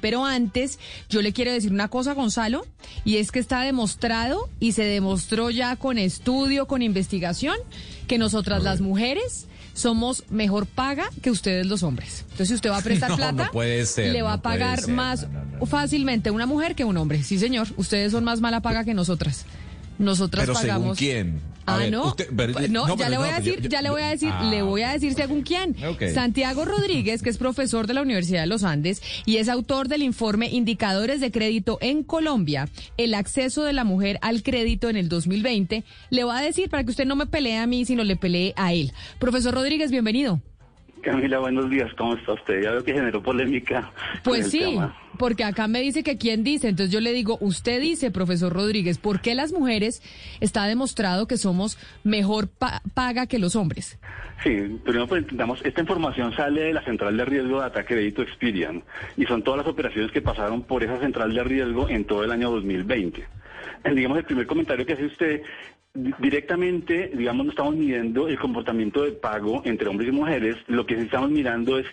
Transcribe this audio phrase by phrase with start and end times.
[0.00, 0.78] Pero antes,
[1.08, 2.66] yo le quiero decir una cosa, Gonzalo,
[3.04, 7.56] y es que está demostrado y se demostró ya con estudio, con investigación,
[8.06, 12.20] que nosotras las mujeres somos mejor paga que ustedes los hombres.
[12.22, 14.42] Entonces, si usted va a prestar No, plata, no puede ser, le va no a
[14.42, 14.94] pagar ser.
[14.94, 15.26] más
[15.66, 17.22] fácilmente una mujer que un hombre.
[17.22, 17.68] Sí, señor.
[17.76, 19.46] Ustedes son más mala paga que nosotras.
[19.98, 20.98] Nosotras Pero según pagamos.
[20.98, 21.40] quién?
[21.70, 22.06] A Ah, ver, no.
[22.08, 24.02] usted- pero- no, no, ya le voy no, a yo- decir, yo- ya le voy
[24.02, 24.44] a decir, Ah.
[24.50, 25.76] le voy a decir según quién.
[26.14, 30.02] Santiago Rodríguez, que es profesor de la Universidad de los Andes y es autor del
[30.02, 35.08] informe Indicadores de Crédito en Colombia, el acceso de la mujer al crédito en el
[35.08, 38.16] 2020, le voy a decir para que usted no me pelee a mí, sino le
[38.16, 38.92] pelee a él.
[39.18, 40.40] Profesor Rodríguez, bienvenido.
[41.02, 42.62] Camila, buenos días, ¿cómo está usted?
[42.62, 43.90] Ya veo que generó polémica.
[44.22, 44.96] Pues sí, tema.
[45.18, 48.98] porque acá me dice que quién dice, entonces yo le digo, usted dice, profesor Rodríguez,
[48.98, 50.02] ¿por qué las mujeres
[50.40, 53.98] está demostrado que somos mejor pa- paga que los hombres?
[54.42, 54.50] Sí,
[54.84, 58.82] primero pues entendamos, esta información sale de la central de riesgo de Data Crédito Experian
[59.16, 62.30] y son todas las operaciones que pasaron por esa central de riesgo en todo el
[62.30, 63.20] año 2020.
[63.84, 65.42] Eh, Digamos, el primer comentario que hace usted,
[65.92, 70.94] directamente, digamos, no estamos midiendo el comportamiento de pago entre hombres y mujeres, lo que
[70.94, 71.86] estamos mirando es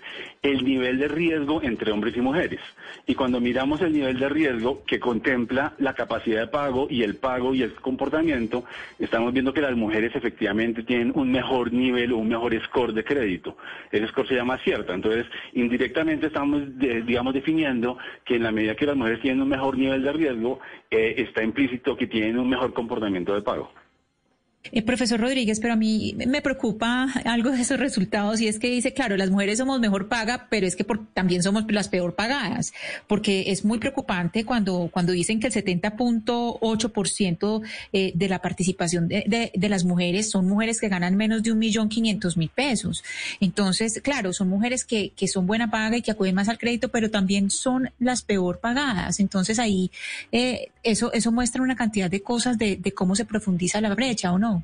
[0.44, 2.60] el nivel de riesgo entre hombres y mujeres.
[3.08, 7.16] Y cuando miramos el nivel de riesgo que contempla la capacidad de pago y el
[7.16, 8.66] pago y el comportamiento,
[9.00, 13.04] estamos viendo que las mujeres efectivamente tienen un mejor nivel o un mejor score de
[13.04, 13.58] crédito.
[13.92, 14.94] Ese score se llama cierta.
[14.94, 19.76] Entonces, indirectamente estamos, digamos, definiendo que en la medida que las mujeres tienen un mejor
[19.76, 20.60] nivel de riesgo,
[20.92, 23.72] eh, está implícito que tienen un mejor comportamiento de pago.
[24.74, 28.70] Eh, profesor Rodríguez, pero a mí me preocupa algo de esos resultados y es que
[28.70, 32.74] dice, claro, las mujeres somos mejor paga, pero es que también somos las peor pagadas,
[33.08, 37.62] porque es muy preocupante cuando, cuando dicen que el 70.8%
[37.94, 41.54] eh, de la participación de, de- de las mujeres son mujeres que ganan menos de
[41.54, 43.06] un millón quinientos mil pesos.
[43.40, 46.90] Entonces, claro, son mujeres que, que son buena paga y que acuden más al crédito,
[46.90, 49.22] pero también son las peor pagadas.
[49.22, 49.92] Entonces ahí
[50.34, 54.38] eh, eso, eso muestra una cantidad de cosas de cómo se profundiza la brecha, ¿o
[54.40, 54.57] no?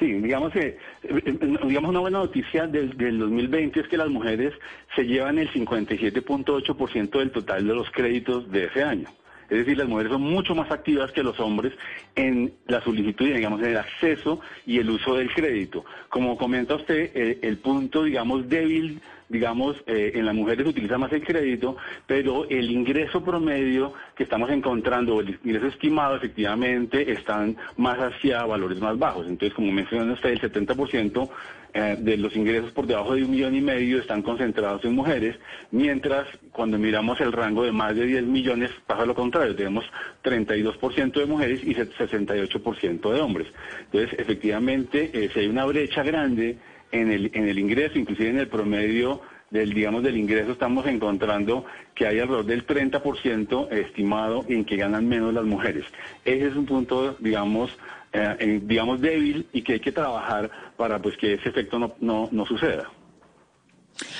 [0.00, 4.08] Sí, digamos que, eh, eh, digamos una buena noticia del, del 2020 es que las
[4.08, 4.54] mujeres
[4.96, 9.08] se llevan el 57.8% del total de los créditos de ese año.
[9.50, 11.74] Es decir, las mujeres son mucho más activas que los hombres
[12.14, 15.84] en la solicitud, y, digamos, en el acceso y el uso del crédito.
[16.08, 21.12] Como comenta usted, eh, el punto, digamos, débil, digamos, eh, en las mujeres utiliza más
[21.12, 21.76] el crédito,
[22.06, 28.80] pero el ingreso promedio que estamos encontrando, el ingreso estimado, efectivamente, están más hacia valores
[28.80, 29.28] más bajos.
[29.28, 31.30] Entonces, como menciona usted, el 70%
[31.72, 35.36] eh, de los ingresos por debajo de un millón y medio están concentrados en mujeres,
[35.70, 39.84] mientras cuando miramos el rango de más de 10 millones pasa lo contrario, tenemos
[40.24, 43.46] 32% de mujeres y 68% de hombres.
[43.84, 46.58] Entonces, efectivamente, eh, si hay una brecha grande
[46.92, 49.20] en el, en el ingreso, inclusive en el promedio
[49.50, 51.64] del, digamos, del ingreso, estamos encontrando
[51.94, 55.84] que hay alrededor del 30% estimado en que ganan menos las mujeres.
[56.24, 57.76] Ese es un punto, digamos,
[58.12, 62.28] eh, digamos débil y que hay que trabajar para pues que ese efecto no, no,
[62.30, 62.90] no suceda.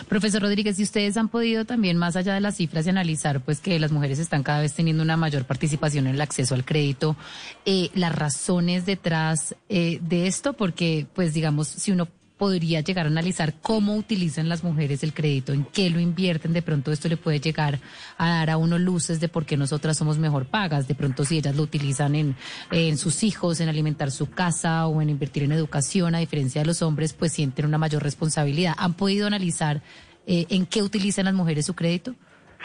[0.08, 3.78] Profesor Rodríguez, si ustedes han podido también, más allá de las cifras, analizar pues que
[3.78, 7.16] las mujeres están cada vez teniendo una mayor participación en el acceso al crédito,
[7.64, 12.08] eh, las razones detrás eh, de esto, porque pues digamos, si uno
[12.40, 16.62] podría llegar a analizar cómo utilizan las mujeres el crédito, en qué lo invierten, de
[16.62, 17.78] pronto esto le puede llegar
[18.16, 21.36] a dar a uno luces de por qué nosotras somos mejor pagas, de pronto si
[21.36, 22.36] ellas lo utilizan en,
[22.70, 26.66] en sus hijos, en alimentar su casa o en invertir en educación, a diferencia de
[26.66, 28.72] los hombres, pues sienten una mayor responsabilidad.
[28.78, 29.82] ¿Han podido analizar
[30.26, 32.14] eh, en qué utilizan las mujeres su crédito?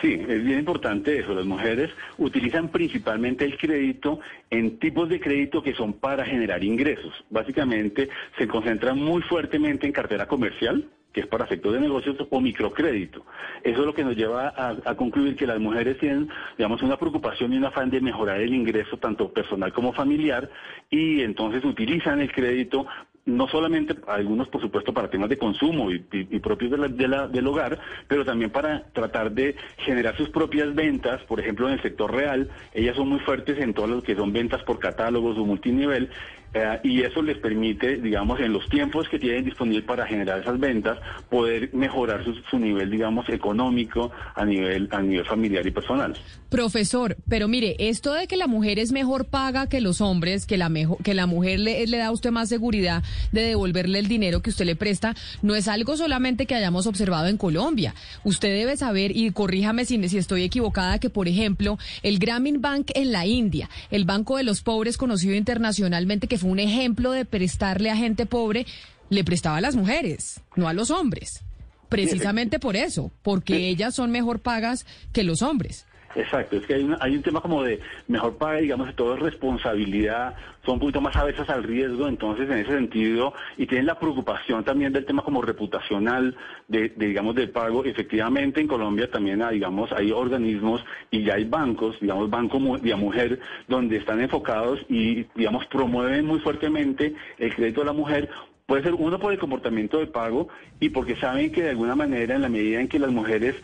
[0.02, 1.34] Sí, es bien importante eso.
[1.34, 4.20] Las mujeres utilizan principalmente el crédito
[4.50, 7.14] en tipos de crédito que son para generar ingresos.
[7.30, 12.42] Básicamente se concentran muy fuertemente en cartera comercial, que es para sector de negocios, o
[12.42, 13.26] microcrédito.
[13.64, 16.28] Eso es lo que nos lleva a, a concluir que las mujeres tienen,
[16.58, 20.50] digamos, una preocupación y un afán de mejorar el ingreso tanto personal como familiar
[20.90, 22.86] y entonces utilizan el crédito
[23.26, 26.00] no solamente algunos, por supuesto, para temas de consumo y,
[26.40, 31.40] propios de la- del hogar, pero también para tratar de generar sus propias ventas, por
[31.40, 34.62] ejemplo, en el sector real, ellas son muy fuertes en todo lo que son ventas
[34.64, 36.10] por catálogos o multinivel,
[36.54, 40.60] eh, y eso les permite, digamos, en los tiempos que tienen disponible para generar esas
[40.60, 40.98] ventas,
[41.30, 46.16] poder mejorar su, su nivel, digamos, económico a nivel, a nivel familiar y personal.
[46.50, 50.58] Profesor, pero mire, esto de que la mujer es mejor paga que los hombres, que
[50.58, 53.04] la, mejo- que la mujer le, le da a usted más seguridad
[53.34, 57.28] de devolverle el dinero que usted le presta, no es algo solamente que hayamos observado
[57.28, 57.94] en Colombia.
[58.24, 62.92] Usted debe saber, y corríjame si, si estoy equivocada, que por ejemplo, el Grameen Bank
[62.96, 67.26] en la India, el Banco de los Pobres conocido internacionalmente, que fue un ejemplo de
[67.26, 68.66] prestarle a gente pobre,
[69.10, 71.44] le prestaba a las mujeres, no a los hombres.
[71.90, 75.86] Precisamente por eso, porque ellas son mejor pagas que los hombres.
[76.16, 79.20] Exacto, es que hay, hay un tema como de mejor paga, digamos, de todo es
[79.20, 80.36] responsabilidad,
[80.66, 84.64] son un poquito más avesas al riesgo, entonces en ese sentido, y tienen la preocupación
[84.64, 86.36] también del tema como reputacional,
[86.70, 87.84] de, digamos, del pago.
[87.84, 92.96] Efectivamente, en Colombia también, hay, digamos, hay organismos y ya hay bancos, digamos, Banco de
[92.96, 98.30] Mujer, donde están enfocados y, digamos, promueven muy fuertemente el crédito de la mujer
[98.66, 100.48] Puede ser uno por el comportamiento de pago
[100.80, 103.56] y porque saben que de alguna manera en la medida en que las mujeres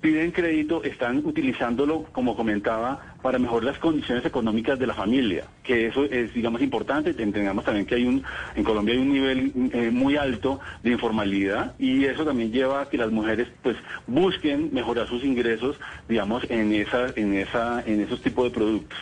[0.00, 5.86] piden crédito, están utilizándolo, como comentaba, para mejorar las condiciones económicas de la familia, que
[5.86, 7.10] eso es, digamos, importante.
[7.10, 8.22] Entendamos también que hay un,
[8.54, 12.88] en Colombia hay un nivel eh, muy alto de informalidad y eso también lleva a
[12.88, 13.76] que las mujeres, pues,
[14.06, 18.98] busquen mejorar sus ingresos, digamos, en esa, en esa, en esos tipos de productos.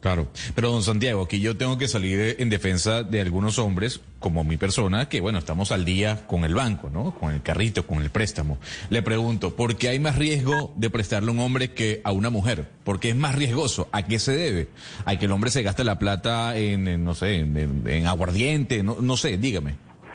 [0.00, 4.44] Claro, pero don Santiago, aquí yo tengo que salir en defensa de algunos hombres, como
[4.44, 7.16] mi persona, que bueno, estamos al día con el banco, ¿no?
[7.16, 8.58] Con el carrito, con el préstamo.
[8.90, 12.30] Le pregunto, ¿por qué hay más riesgo de prestarle a un hombre que a una
[12.30, 12.66] mujer?
[12.84, 13.88] ¿Por qué es más riesgoso?
[13.90, 14.68] ¿A qué se debe?
[15.04, 18.84] ¿A que el hombre se gaste la plata en, no sé, en, aguardiente?
[18.84, 19.74] No, no sé, dígame.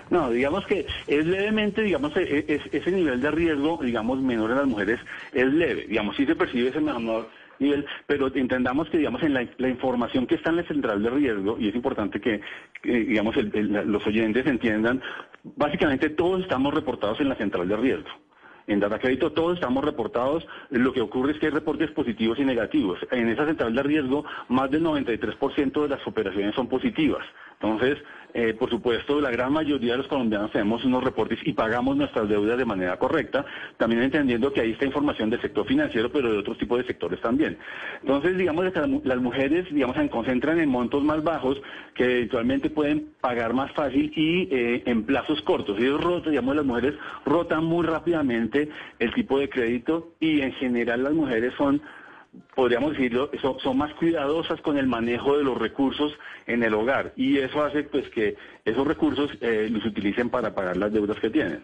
[0.09, 4.57] No, digamos que es levemente, digamos, e, e, ese nivel de riesgo, digamos, menor en
[4.57, 4.99] las mujeres
[5.33, 5.87] es leve.
[5.87, 7.27] Digamos, sí se percibe ese menor
[8.07, 11.69] pero entendamos que, digamos, en la, información que está en la central de riesgo, y
[11.69, 12.41] es importante que,
[12.83, 15.01] digamos, los oyentes entiendan,
[15.43, 18.09] básicamente todos estamos reportados en la central de riesgo.
[18.65, 22.45] En Data Crédito todos estamos reportados, lo que ocurre es que hay reportes positivos y
[22.45, 22.99] negativos.
[23.11, 27.25] En esa central de riesgo, más del 93% de las operaciones son positivas.
[27.63, 27.97] Entonces,
[28.33, 32.27] eh, por supuesto, la gran mayoría de los colombianos tenemos unos reportes y pagamos nuestras
[32.27, 33.45] deudas de manera correcta,
[33.77, 37.21] también entendiendo que ahí está información del sector financiero, pero de otros tipos de sectores
[37.21, 37.57] también.
[38.01, 41.61] Entonces, digamos que las mujeres, digamos, se concentran en montos más bajos
[41.93, 45.77] que eventualmente pueden pagar más fácil y eh, en plazos cortos.
[45.79, 46.95] Ellos rotan, digamos, las mujeres
[47.25, 48.67] rotan muy rápidamente
[48.99, 51.81] el tipo de crédito y en general las mujeres son
[52.55, 56.13] podríamos decirlo, son, más cuidadosas con el manejo de los recursos
[56.47, 58.35] en el hogar y eso hace pues que
[58.65, 61.63] esos recursos eh, los utilicen para pagar las deudas que tienen.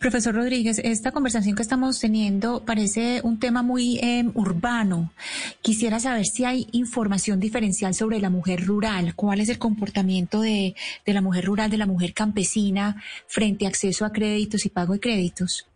[0.00, 5.12] Profesor Rodríguez, esta conversación que estamos teniendo parece un tema muy em, urbano.
[5.60, 9.14] Quisiera saber si hay información diferencial sobre la mujer rural.
[9.14, 10.74] ¿Cuál es el comportamiento de,
[11.04, 14.94] de la mujer rural, de la mujer campesina frente a acceso a créditos y pago
[14.94, 15.66] de créditos?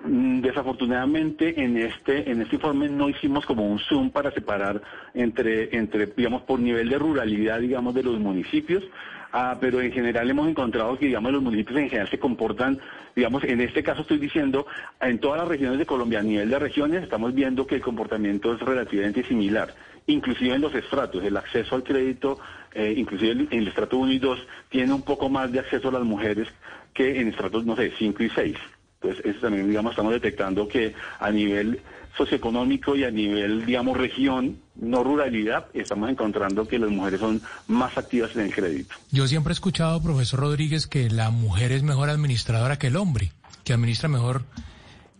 [0.00, 4.80] Mm, desafortunadamente en este en este informe no hicimos como un zoom para separar
[5.12, 8.84] entre entre digamos por nivel de ruralidad digamos de los municipios.
[9.32, 12.78] Ah, pero en general hemos encontrado que digamos los municipios en general se comportan
[13.16, 14.66] digamos en este caso estoy diciendo
[15.00, 18.54] en todas las regiones de Colombia a nivel de regiones estamos viendo que el comportamiento
[18.54, 19.74] es relativamente similar
[20.06, 21.24] inclusive en los estratos.
[21.24, 22.38] El acceso al crédito
[22.72, 25.92] eh, inclusive en el estrato 1 y 2 tiene un poco más de acceso a
[25.92, 26.46] las mujeres
[26.94, 28.56] que en estratos no sé 5 y 6
[29.00, 31.80] entonces, eso también, digamos, estamos detectando que a nivel
[32.16, 37.96] socioeconómico y a nivel, digamos, región, no ruralidad, estamos encontrando que las mujeres son más
[37.96, 38.96] activas en el crédito.
[39.12, 43.32] Yo siempre he escuchado, profesor Rodríguez, que la mujer es mejor administradora que el hombre,
[43.62, 44.44] que administra mejor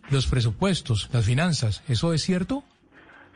[0.09, 1.81] los presupuestos, las finanzas.
[1.87, 2.63] ¿Eso es cierto?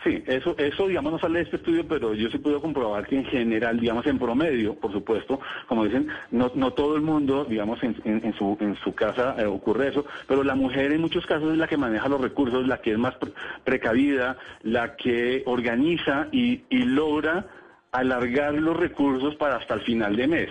[0.03, 3.17] Sí, eso, eso digamos no sale de este estudio, pero yo sí puedo comprobar que
[3.17, 7.81] en general, digamos en promedio, por supuesto, como dicen, no, no todo el mundo, digamos
[7.83, 11.53] en, en, su, en su casa eh, ocurre eso, pero la mujer en muchos casos
[11.53, 13.15] es la que maneja los recursos, la que es más
[13.63, 17.45] precavida, la que organiza y, y logra
[17.93, 20.49] alargar los recursos para hasta el final de mes.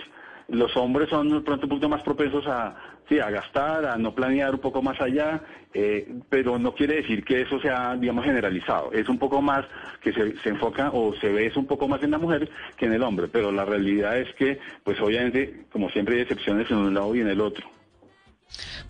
[0.53, 2.77] Los hombres son pronto un poquito más propensos a,
[3.09, 5.41] sí, a gastar, a no planear un poco más allá,
[5.73, 8.93] eh, pero no quiere decir que eso sea, digamos, generalizado.
[8.93, 9.65] Es un poco más
[10.03, 12.85] que se, se enfoca o se ve es un poco más en la mujer que
[12.85, 16.77] en el hombre, pero la realidad es que, pues obviamente, como siempre hay excepciones en
[16.77, 17.67] un lado y en el otro.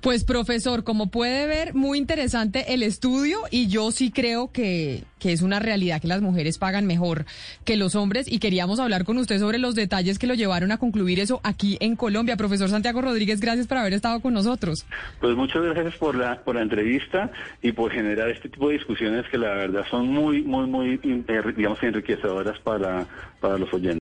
[0.01, 5.33] Pues profesor, como puede ver, muy interesante el estudio y yo sí creo que, que,
[5.33, 7.25] es una realidad que las mujeres pagan mejor
[7.65, 10.79] que los hombres y queríamos hablar con usted sobre los detalles que lo llevaron a
[10.79, 12.37] concluir eso aquí en Colombia.
[12.37, 14.87] Profesor Santiago Rodríguez, gracias por haber estado con nosotros.
[15.21, 17.31] Pues muchas gracias por la, por la entrevista
[17.63, 21.53] y por generar este tipo de discusiones que la verdad son muy, muy, muy, eh,
[21.57, 23.07] digamos, enriquecedoras para,
[23.41, 23.83] para los oyentes.